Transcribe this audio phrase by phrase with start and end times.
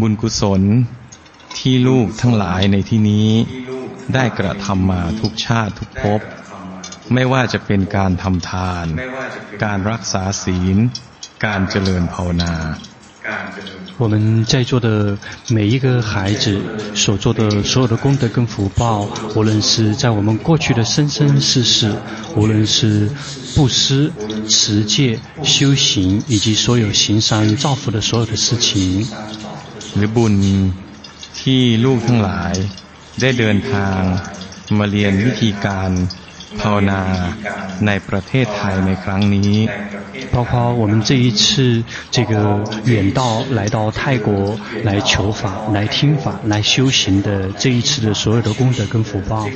[0.00, 0.62] บุญกุศล
[1.58, 3.30] ที่ลูกทั้งหลายในที่นี้
[4.14, 6.20] ได้กระทำมาทุกชาติทุกภพ
[7.14, 8.86] ไม่ว่าจะเป็นการทำทาน
[9.64, 10.76] การรักษาศีล
[11.44, 12.54] การเจริญภาวนา
[13.98, 15.16] 我们在座的
[15.48, 16.44] 每一个孩子
[16.94, 21.92] 所做的所有的功德跟福报，无论是在我们过去的生生世世，
[22.36, 23.10] 无论是
[23.54, 24.12] 布施、
[24.48, 29.04] 持戒、修行，以及所有行善造福的所有的事情，
[29.94, 30.34] หรือบุญ
[31.40, 32.54] ที่ลูกทั้งหลาย
[33.20, 34.00] ได้เดินทาง
[34.78, 35.90] มาเรียนวิธีการ
[36.60, 37.02] ภาวนา
[37.86, 39.54] ในประเทศไทยในครั้งนี้
[40.34, 42.32] 包括我们这一次这个
[42.84, 43.20] 远道
[43.58, 45.42] 来到泰国来求法、
[45.72, 49.48] 来听法、来修行的这一次的所有的功德跟福报。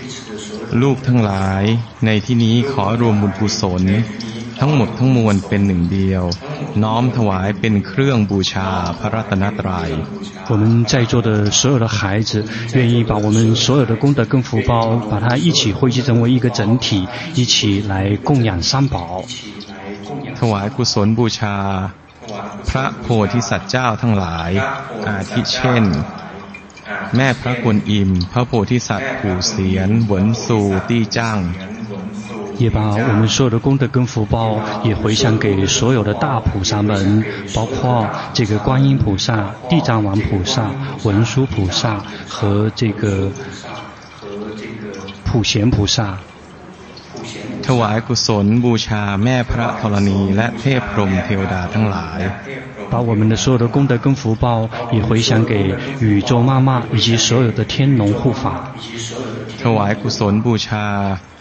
[0.82, 1.62] ลูกทั้งหลาย
[2.06, 3.82] ในที่นี้ขอรวมบุญกุศล
[4.60, 6.24] ทั้งหมดทั้งมวลเป็นหนึ่งเดียว
[6.82, 8.68] น้อมถวายเป็นเครื่องบูชา
[8.98, 9.90] พระรัตนตรัย
[10.52, 19.22] 我们在座的所有的孩子，愿意把我们所有的功德跟福报，把它一起汇集成为一个整体，一起来供养三宝。
[20.38, 21.56] ถวายกุศลบูชา
[22.68, 24.50] พระโพธิสัตว์เจ้าทั้งหลาย
[25.06, 25.84] อาทิเช่น
[27.16, 31.38] แม่พระกุณอิม พระโพธิสัตว์ผู่เสียนหวนสูตี้จ้าง
[32.58, 37.24] 也把我们所有的功德跟福报也回向给所有的大菩萨们，
[37.54, 40.70] 包括这个观音菩萨、地藏王菩萨、
[41.04, 43.30] 文殊菩萨和这个
[45.24, 46.18] 普贤菩萨。
[47.66, 52.20] ถวายกุศลบูชาแม่พระธรณีและเทพพรหมเทวดาทั้งหลาย
[52.90, 54.46] 把我们的所有的功德跟福报
[54.94, 55.52] 也回向给
[56.00, 58.44] 宇宙妈妈以及所有的天龙护法。
[59.62, 60.84] ถวายกุศลบูชา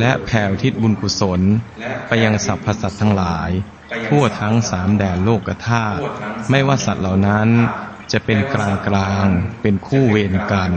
[0.00, 1.40] และแผ่ทิศบุญกุศล
[2.08, 3.50] ไปยังสรรพสัตว์ทั้งหลาย
[4.06, 6.00] ทั่วทั้งสามแดนโลกธาตุ
[6.50, 7.48] ไม่ว่าสัตว์เหล่านั้น
[8.12, 9.26] จะเป็นกลางกลาง
[9.62, 10.72] เป็นคู่เวรกัน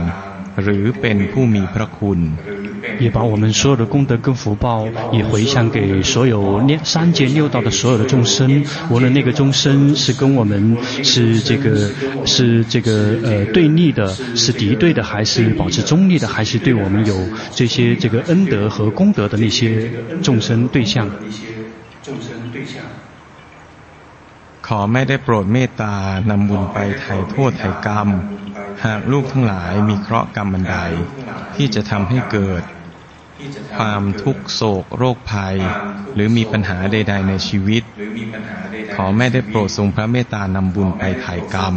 [0.63, 2.19] หรือเป็นผู้มีพระคุณ
[3.03, 6.35] 也把我们所有的功德跟福报也回向给所有
[6.83, 11.89] 三界六道的所有的众生，无论那个众生是跟我们是这个
[12.25, 12.91] 是这个
[13.23, 17.15] 呃对立的，是敌对的，还是保持中立的，还是对我们有
[17.51, 21.07] 这些这个恩德和功德的那些众生对象。
[24.67, 25.93] ขอไม่ได้โปรดเมตตา
[26.29, 28.07] นำบุญไปไถ่โทษไถ่กรรม
[28.84, 30.76] หากลูกทั้งหลายมีเคราะห์กรรมบันได
[31.56, 32.62] ที่จะทำให้เกิด
[33.76, 35.56] ความทุกโศกโรคภัย
[36.14, 37.82] หรือมีปัญหาใด ๆ ในชีวิต
[38.94, 41.74] ขอแม่ได้โปรดทรงพระเมตตานำบุญไปไถ่กรรม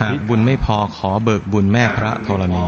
[0.00, 2.66] หากบุญไม่พอขอเบิกบุญแม่พระธรณี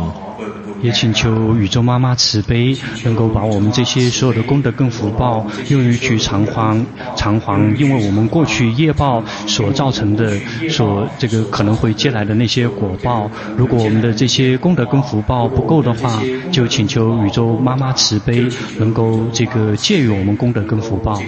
[0.81, 10.37] 也请求宇宙妈妈慈悲，能够把我们这些所有的功德跟福报用于去偿还偿还，因为我们过去业报所造成的，
[10.69, 13.29] 所这个可能会接来的那些果报。
[13.57, 16.21] 如果我们的这些功德跟福报不够的话，
[16.51, 21.19] 就请求宇宙妈妈慈悲，能够这个借予我们功德跟福报。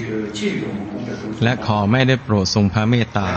[1.43, 3.29] และขอไม่ได้โปรดทรงพระเมตตา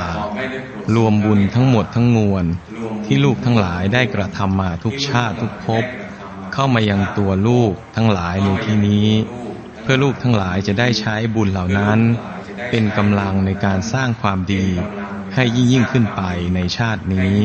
[0.95, 2.45] รวมบุญทั้งหมดทั้งมวล
[3.07, 5.85] ที่ลูกทั้งหลายได้กระทำมาทุกชาติทุกภพ
[6.60, 9.08] เข้ามายังตัวลูกทั้งหลายในที่นี้
[9.82, 12.00] เพื่อลูกทั้งหลายจะได้ใช้บุญเหล่านั้น
[12.70, 14.66] เป็นกำลังในการสร้างความดี
[15.37, 16.23] ให้ยิ่งยิ่งขึ้นไป
[16.55, 17.37] ในชาตินี้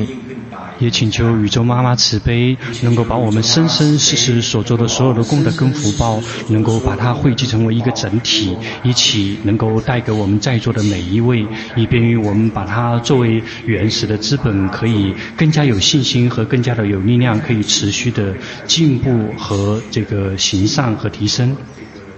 [0.79, 18.35] 也请求宇宙妈妈慈悲，能够把我们生生世世所做的所有的功德跟福报，能够把它汇集成为一个整体，一起能够带给我们在座的每一位，以便于我们把它作为原始的资本，可以更加有信心和更加的有力量，可以持续的
[18.67, 21.55] 进步和这个行善和提升。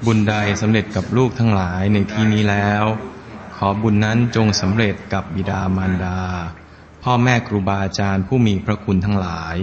[0.05, 3.12] บุญใดสำเร็จกับลูกทั้งหลายในที่นี้แล้ว ข
[3.66, 6.18] อบุญนั้นจงสำเร็จกับบิดามารดา
[7.02, 9.56] พ่อแม่ครูบาอาจารย์ผู้มีพระคุณทั้งหลาย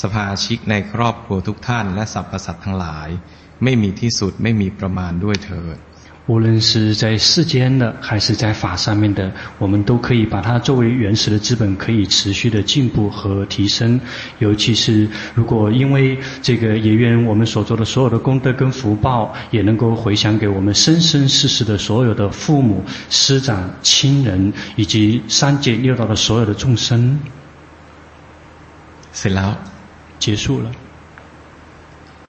[0.00, 3.08] สภาชิกในครอบครัวทุกท่านและสรรพสัตว์ทั้งหลาย
[3.62, 5.78] ไม่มีที่สุดไม่มีประมาณด้วยเถิด
[6.26, 14.00] 无论是在世间的，还是在法上面的，我们都可以把它作为原始的资本，可以持续的进步和提升。
[14.38, 27.20] 尤其是如果因为这个，也愿我们所做的所有的功德跟福报，也能够回想给我们生生世世的所有的父母、师长、亲人，以及三界六道的所有的众生。
[29.12, 29.58] 是了，
[30.18, 30.70] 结束了。